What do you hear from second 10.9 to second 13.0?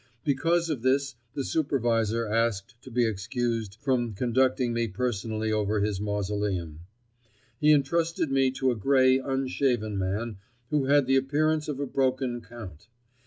the appearance of a broken Count.